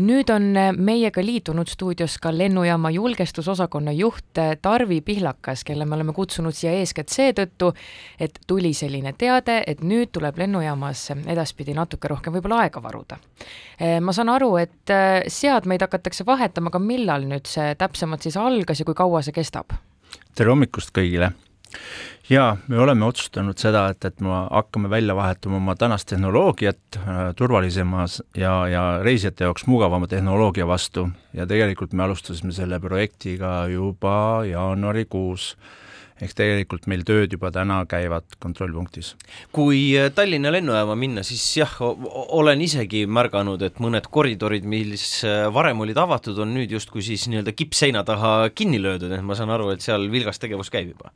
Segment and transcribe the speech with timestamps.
[0.00, 0.46] nüüd on
[0.80, 7.12] meiega liitunud stuudios ka lennujaama julgestusosakonna juht Tarvi Pihlakas, kelle me oleme kutsunud siia eeskätt
[7.12, 7.72] seetõttu,
[8.20, 13.20] et tuli selline teade, et nüüd tuleb lennujaamas edaspidi natuke rohkem võib-olla aega varuda.
[14.00, 14.94] ma saan aru, et
[15.28, 19.76] seadmeid hakatakse vahetama, aga millal nüüd see täpsemalt siis algas ja kui kaua see kestab?
[20.34, 21.32] tere hommikust kõigile!
[22.30, 27.18] Jaa, me oleme otsustanud seda, et, et me hakkame välja vahetama oma tänast tehnoloogiat äh,
[27.36, 31.08] turvalisemas ja, ja reisijate jaoks mugavama tehnoloogia vastu.
[31.34, 35.56] Ja tegelikult me alustasime selle projektiga juba jaanuarikuus
[36.24, 39.14] ehk tegelikult meil tööd juba täna käivad kontrollpunktis.
[39.52, 45.46] kui äh, Tallinna lennujaama minna, siis jah, olen isegi märganud, et mõned koridorid, mis äh,
[45.54, 49.52] varem olid avatud, on nüüd justkui siis nii-öelda kippseina taha kinni löödud, et ma saan
[49.54, 51.14] aru, et seal vilgas tegevus käib juba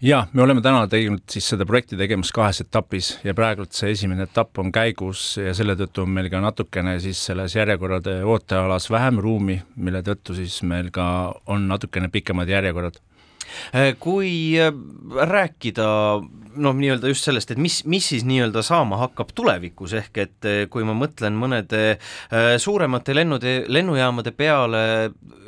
[0.00, 4.24] jaa, me oleme täna teinud siis seda projekti tegemas kahes etapis ja praegult see esimene
[4.24, 9.20] etapp on käigus ja selle tõttu on meil ka natukene siis selles järjekorrade ootealas vähem
[9.20, 11.04] ruumi, mille tõttu siis meil ka
[11.52, 12.96] on natukene pikemad järjekorrad
[14.02, 14.70] kui äh,
[15.30, 15.88] rääkida
[16.60, 20.62] noh, nii-öelda just sellest, et mis, mis siis nii-öelda saama hakkab tulevikus, ehk et äh,
[20.72, 21.82] kui ma mõtlen mõnede
[22.60, 24.82] suuremate lennude, lennujaamade peale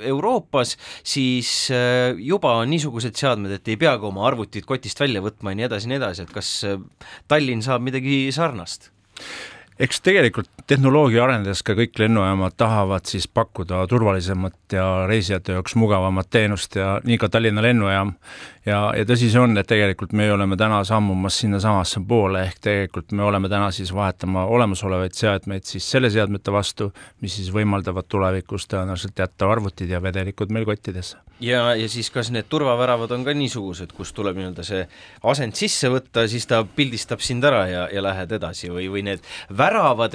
[0.09, 1.71] Euroopas, siis
[2.19, 5.89] juba on niisugused seadmed, et ei peagi oma arvutit kotist välja võtma ja nii edasi
[5.89, 6.53] ja nii edasi, et kas
[7.31, 8.91] Tallinn saab midagi sarnast?
[9.83, 16.29] Eks tegelikult tehnoloogia arenedes ka kõik lennujaamad tahavad siis pakkuda turvalisemat ja reisijate jaoks mugavamat
[16.31, 18.13] teenust ja nii ka Tallinna lennujaam.
[18.67, 23.13] ja, ja tõsi see on, et tegelikult me oleme täna sammumas sinnasamasse poole, ehk tegelikult
[23.19, 28.69] me oleme täna siis vahetama olemasolevaid seadmeid siis selle seadmete vastu, mis siis võimaldavad tulevikus
[28.71, 31.19] tõenäoliselt jätta arvutid ja vedelikud meil kottidesse.
[31.41, 34.87] ja, ja siis kas need turvaväravad on ka niisugused, kus tuleb nii-öelda see
[35.23, 39.27] asend sisse võtta, siis ta pildistab sind ära ja, ja lähed edasi või, või need
[39.51, 39.72] väravad,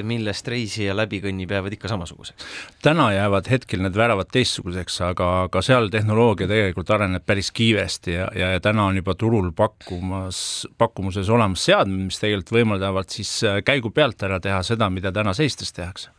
[0.07, 2.45] millest reisija läbi kõnnib, jäävad ikka samasuguseks?
[2.83, 8.29] täna jäävad hetkel need väravad teistsuguseks, aga, aga seal tehnoloogia tegelikult areneb päris kiiresti ja,
[8.35, 13.33] ja, ja täna on juba turul pakkumas, pakkumuses olemas seadmed, mis tegelikult võimaldavad siis
[13.65, 16.13] käigu pealt ära teha seda, mida täna seistes tehakse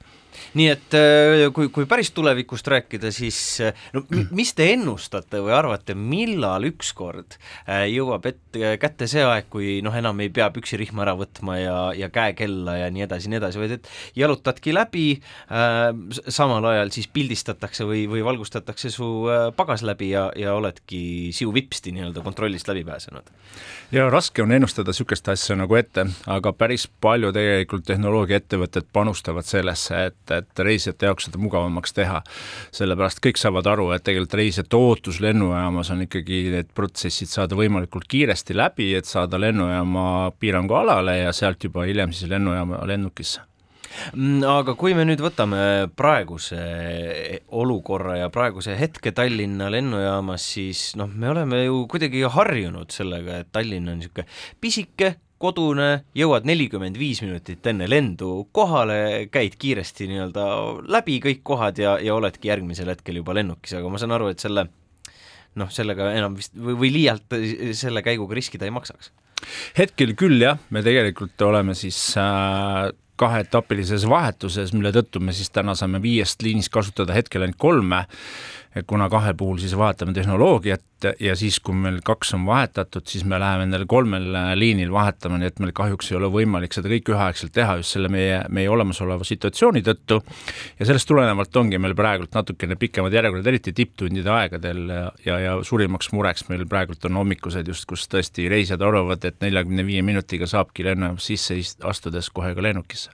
[0.59, 4.03] nii et äh, kui, kui päris tulevikust rääkida, siis äh, no
[4.35, 9.95] mis te ennustate või arvate, millal ükskord äh, jõuab ette, kätte see aeg, kui noh,
[9.97, 13.77] enam ei pea püksirihma ära võtma ja, ja käekella ja nii edasi, nii edasi, vaid
[13.79, 15.91] et jalutadki läbi äh,,
[16.29, 19.09] samal ajal siis pildistatakse või, või valgustatakse su
[19.57, 23.33] pagas läbi ja, ja oledki siu-vipsti nii-öelda kontrollist läbi pääsenud?
[23.93, 30.01] ja raske on ennustada niisugust asja nagu ette, aga päris palju tegelikult tehnoloogiaettevõtted panustavad sellesse,
[30.11, 32.23] et, et reisijate jaoks seda mugavamaks teha.
[32.75, 38.09] sellepärast kõik saavad aru, et tegelikult reisijate ootus lennujaamas on ikkagi need protsessid saada võimalikult
[38.09, 43.49] kiiresti läbi, et saada lennujaama piirangualale ja sealt juba hiljem siis lennujaama lennukisse
[44.15, 46.59] Mm, aga kui me nüüd võtame praeguse
[47.57, 53.51] olukorra ja praeguse hetke Tallinna lennujaamas, siis noh, me oleme ju kuidagi harjunud sellega, et
[53.55, 54.29] Tallinn on niisugune
[54.61, 60.49] pisike, kodune, jõuad nelikümmend viis minutit enne lendu kohale, käid kiiresti nii-öelda
[60.91, 64.43] läbi kõik kohad ja, ja oledki järgmisel hetkel juba lennukis, aga ma saan aru, et
[64.43, 64.67] selle
[65.59, 67.39] noh, sellega enam vist või, või liialt
[67.79, 69.13] selle käiguga riskida ei maksaks.
[69.79, 72.89] Hetkel küll jah, me tegelikult oleme siis äh,
[73.19, 78.05] kaheetapilises vahetuses, mille tõttu me siis täna saame viiest liinist kasutada hetkel ainult kolme,
[78.87, 80.83] kuna kahe puhul siis vahetame tehnoloogiat
[81.21, 84.27] ja siis, kui meil kaks on vahetatud, siis me läheme nendel kolmel
[84.59, 88.11] liinil vahetama, nii et meil kahjuks ei ole võimalik seda kõike üheaegselt teha just selle
[88.13, 90.21] meie, meie olemasoleva situatsiooni tõttu.
[90.79, 94.85] ja sellest tulenevalt ongi meil praegult natukene pikemad järjekorrad, eriti tipptundide aegadel
[95.25, 99.87] ja, ja, suurimaks mureks meil praegult on hommikused just, kus tõesti reisijad arvavad, et neljakümne
[99.87, 103.08] viie minutiga saabki lennujaamast sisse astudes kohe ka lennukisse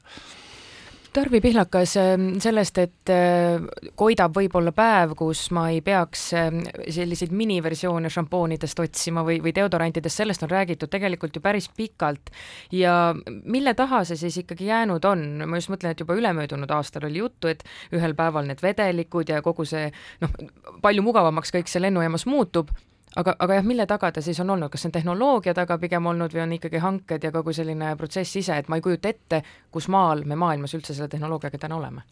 [1.14, 3.62] Tarvi Pihlakas, ähm, sellest, et äh,
[3.94, 10.18] koidab võib-olla päev, kus ma ei peaks ähm, selliseid miniversioone šampoonidest otsima või, või deodorantidest,
[10.18, 12.32] sellest on räägitud tegelikult ju päris pikalt.
[12.74, 17.06] ja mille taha see siis ikkagi jäänud on, ma just mõtlen, et juba ülemöödunud aastal
[17.06, 17.62] oli juttu, et
[17.94, 19.92] ühel päeval need vedelikud ja kogu see
[20.24, 20.34] noh,
[20.82, 22.74] palju mugavamaks kõik see lennujaamas muutub
[23.16, 26.06] aga, aga jah, mille taga ta siis on olnud, kas see on tehnoloogia taga pigem
[26.10, 29.42] olnud või on ikkagi hanked ja kogu selline protsess ise, et ma ei kujuta ette,
[29.74, 32.04] kus maal me maailmas üldse selle tehnoloogiaga täna oleme?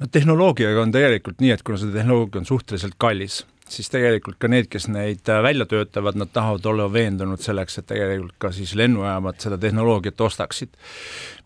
[0.00, 3.42] no tehnoloogiaga on tegelikult nii, et kuna see tehnoloogia on suhteliselt kallis,
[3.72, 7.88] siis tegelikult ka need, kes neid äh, välja töötavad, nad tahavad olla veendunud selleks, et
[7.90, 10.76] tegelikult ka siis lennujaamad seda tehnoloogiat ostaksid.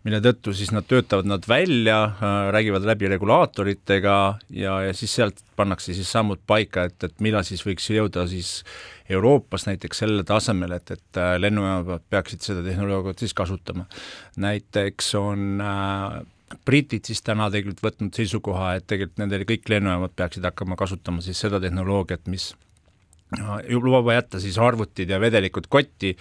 [0.07, 4.17] mille tõttu siis nad töötavad nad välja äh,, räägivad läbi regulaatoritega
[4.49, 8.63] ja, ja siis sealt pannakse siis sammud paika, et, et millal siis võiks jõuda siis
[9.09, 13.85] Euroopas näiteks selle tasemel, et, et äh, lennujaamad peaksid seda tehnoloogiat siis kasutama.
[14.37, 16.21] näiteks on äh,
[16.65, 21.39] britid siis täna tegelikult võtnud seisukoha, et tegelikult nendel kõik lennujaamad peaksid hakkama kasutama siis
[21.43, 22.53] seda tehnoloogiat, mis
[23.67, 26.13] lubab jätta siis arvutid ja vedelikud kotti,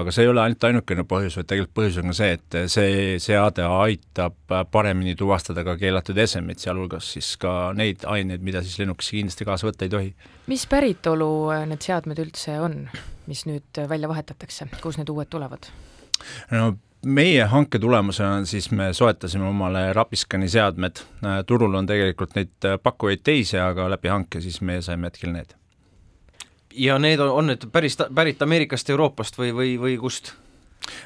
[0.00, 3.18] aga see ei ole ainult ainukene põhjus, vaid tegelikult põhjus on ka see, et see
[3.20, 9.18] seade aitab paremini tuvastada ka keelatud esemeid, sealhulgas siis ka neid aineid, mida siis lennukisse
[9.18, 10.14] kindlasti kaasa võtta ei tohi.
[10.46, 11.28] mis päritolu
[11.68, 12.86] need seadmed üldse on,
[13.28, 15.68] mis nüüd välja vahetatakse, kust need uued tulevad?
[16.48, 16.72] no
[17.04, 21.02] meie hanke tulemusena siis me soetasime omale Rapiskani seadmed,
[21.46, 25.54] turul on tegelikult neid pakkujaid teisi, aga läbi hanke siis meie saime hetkel need
[26.74, 30.32] ja need on, on need päris, pärit Ameerikast, Euroopast või, või, või kust?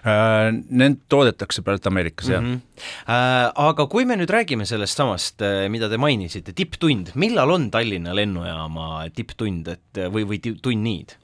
[0.02, 2.54] Äh, need toodetakse pärit Ameerikas, jah mm.
[2.54, 2.82] -hmm.
[3.14, 7.70] Äh, aga kui me nüüd räägime sellest samast, äh, mida te mainisite, tipptund, millal on
[7.70, 11.16] Tallinna lennujaama tipptund, et või, või tunniid?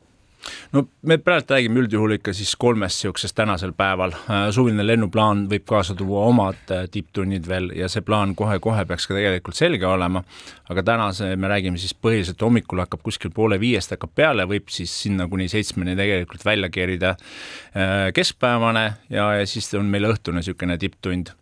[0.73, 5.67] No me praegu räägime üldjuhul ikka siis kolmest niisugusest tänasel päeval, äh, suviline lennuplaan võib
[5.69, 10.25] kaasa tuua omad äh, tipptunnid veel ja see plaan kohe-kohe peaks ka tegelikult selge olema,
[10.71, 14.95] aga tänase me räägime siis põhiliselt hommikul hakkab kuskil poole viiest hakkab peale, võib siis
[15.05, 20.79] sinna kuni seitsmeni tegelikult välja kerida äh, keskpäevane ja, ja siis on meil õhtune niisugune
[20.79, 21.35] tipptund.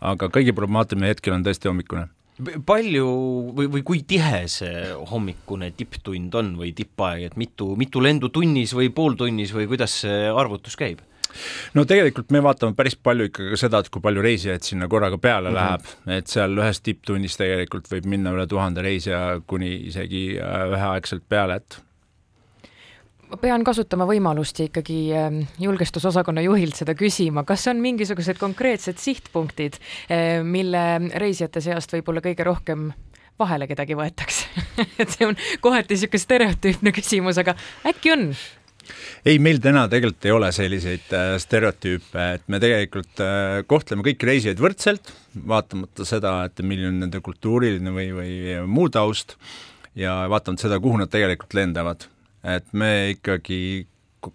[0.00, 2.08] aga kõige problemaatiline hetkel on tõesti hommikune
[2.38, 3.08] palju
[3.56, 8.74] või, või kui tihe see hommikune tipptund on või tippaeg, et mitu, mitu lendu tunnis
[8.76, 11.02] või pooltunnis või kuidas see arvutus käib?
[11.76, 15.18] no tegelikult me vaatame päris palju ikkagi ka seda, et kui palju reisijaid sinna korraga
[15.18, 15.58] peale mm -hmm.
[15.58, 21.28] läheb, et seal ühes tipptunnis tegelikult võib minna üle tuhande reisija kuni isegi äh, üheaegselt
[21.28, 21.82] peale, et
[23.28, 29.00] ma pean kasutama võimalust ja ikkagi ähm, julgestusosakonna juhilt seda küsima, kas on mingisugused konkreetsed
[29.02, 29.78] sihtpunktid,
[30.08, 30.84] äh, mille
[31.20, 32.90] reisijate seast võib-olla kõige rohkem
[33.38, 34.64] vahele kedagi võetakse
[35.02, 37.54] et see on kohati niisugune stereotüüpne küsimus, aga
[37.88, 38.26] äkki on?
[39.28, 44.30] ei, meil täna tegelikult ei ole selliseid äh, stereotüüpe, et me tegelikult äh, kohtleme kõiki
[44.30, 45.12] reisijaid võrdselt,
[45.48, 49.36] vaatamata seda, et milline on nende kultuuriline või, või muu taust
[49.98, 52.08] ja vaatamata seda, kuhu nad tegelikult lendavad
[52.44, 53.86] et me ikkagi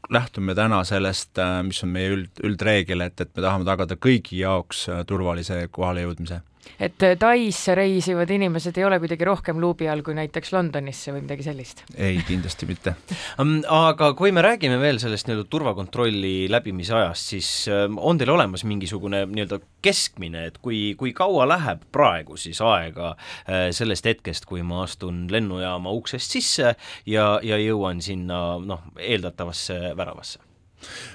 [0.10, 4.40] lähtume täna sellest, äh, mis on meie üld, üldreegel, et, et me tahame tagada kõigi
[4.40, 6.42] jaoks äh, turvalise kohalejõudmise
[6.80, 11.24] et äh, Taisse reisivad inimesed ei ole kuidagi rohkem luubi all kui näiteks Londonisse või
[11.25, 11.83] midagi sellist?
[11.95, 12.95] ei, kindlasti mitte
[13.83, 18.65] aga kui me räägime veel sellest nii-öelda turvakontrolli läbimise ajast, siis ähm, on teil olemas
[18.68, 24.63] mingisugune nii-öelda keskmine, et kui, kui kaua läheb praegu siis aega äh, sellest hetkest, kui
[24.66, 26.74] ma astun lennujaama uksest sisse
[27.09, 30.53] ja, ja jõuan sinna noh, eeldatavasse väravasse?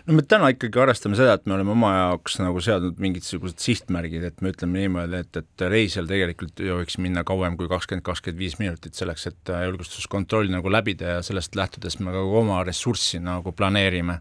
[0.07, 4.25] No me täna ikkagi arvestame seda, et me oleme oma jaoks nagu seadnud mingisugused sihtmärgid,
[4.31, 8.43] et me ütleme niimoodi, et, et reisijal tegelikult ei võiks minna kauem kui kakskümmend, kakskümmend
[8.43, 13.55] viis minutit selleks, et julgestuskontroll nagu läbida ja sellest lähtudes me ka oma ressurssi nagu
[13.57, 14.21] planeerime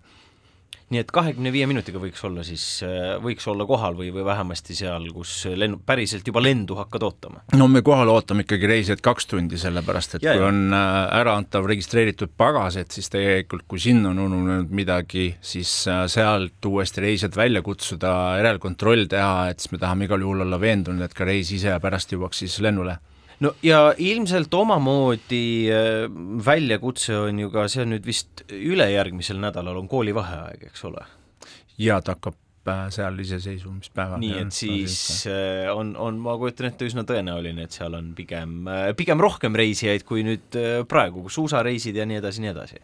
[0.93, 4.75] nii et kahekümne viie minutiga võiks olla siis, äh, võiks olla kohal või, või vähemasti
[4.77, 7.43] seal, kus lennu, päriselt juba lendu hakkad ootama?
[7.59, 10.51] no me kohal ootame ikkagi reisijad kaks tundi, sellepärast et ja, kui ja.
[10.51, 16.05] on äh, äraantav registreeritud pagas, et siis tegelikult, kui sinna on ununenud midagi, siis äh,
[16.11, 21.03] sealt uuesti reisijad välja kutsuda, järelkontroll teha, et siis me tahame igal juhul olla veendunud,
[21.03, 22.95] et ka reis ise pärast jõuaks siis lennule
[23.43, 26.07] no ja ilmselt omamoodi äh,
[26.45, 31.05] väljakutse on ju ka, see on nüüd vist ülejärgmisel nädalal on koolivaheaeg, eks ole?
[31.77, 32.37] jaa, ta hakkab
[32.93, 34.19] seal iseseisvumispäeval.
[34.21, 34.97] nii et siis
[35.29, 39.55] äh, on, on, ma kujutan ette, üsna tõenäoline, et seal on pigem, äh, pigem rohkem
[39.57, 42.81] reisijaid kui nüüd äh, praegu, suusareisid ja nii edasi, nii edasi.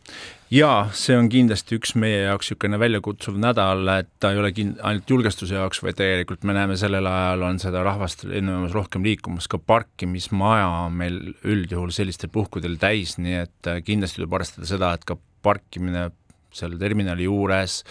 [0.54, 4.76] jaa, see on kindlasti üks meie jaoks niisugune väljakutsuv nädal, et ta ei ole kin-,
[4.86, 9.50] ainult julgestuse jaoks, vaid tegelikult me näeme, sellel ajal on seda rahvast lennujaamas rohkem liikumas,
[9.52, 15.08] ka parkimismaja on meil üldjuhul sellistel puhkudel täis, nii et kindlasti tuleb arvestada seda, et
[15.08, 16.10] ka parkimine
[16.54, 17.82] seal terminali juures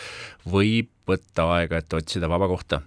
[0.49, 2.83] võib võtta aega, et otsida vaba kohta.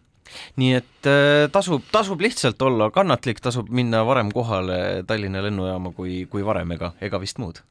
[0.60, 6.26] Nii et äh, tasub, tasub lihtsalt olla kannatlik, tasub minna varem kohale Tallinna lennujaama kui,
[6.32, 7.62] kui varem, ega, ega vist muud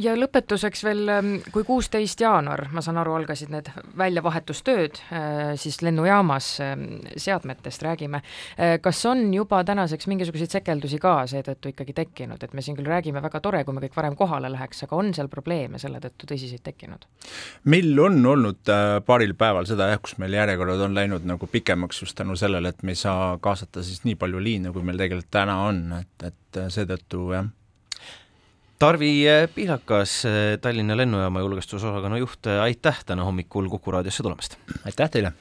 [0.00, 5.80] ja lõpetuseks veel, ähm, kui kuusteist jaanuar, ma saan aru, algasid need väljavahetustööd äh, siis
[5.84, 6.84] lennujaamas, ähm,
[7.20, 8.22] seadmetest räägime,
[8.56, 12.90] äh, kas on juba tänaseks mingisuguseid sekeldusi ka seetõttu ikkagi tekkinud, et me siin küll
[12.90, 16.28] räägime, väga tore, kui me kõik varem kohale läheks, aga on seal probleeme selle tõttu
[16.32, 17.08] tõsiseid tekkinud?
[17.72, 22.02] meil on olnud äh, paaril päeval seda jah, kus meil järjekorrad on läinud nagu pikemaks
[22.04, 25.32] just tänu sellele, et me ei saa kaasata siis nii palju liine, kui meil tegelikult
[25.32, 27.48] täna on, et, et seetõttu jah
[28.78, 30.22] Tarvi Pihlakas,
[30.60, 34.58] Tallinna lennujaama julgestusosakonna juht, aitäh täna hommikul Kuku raadiosse tulemast!
[34.84, 35.32] aitäh teile!